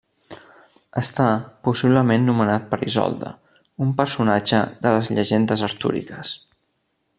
Està 1.01 1.25
possiblement 1.67 2.25
nomenat 2.29 2.65
per 2.71 2.79
Isolda, 2.89 3.35
un 3.87 3.93
personatge 4.01 4.65
de 4.87 4.97
les 4.97 5.15
llegendes 5.19 5.67
artúriques. 5.71 6.37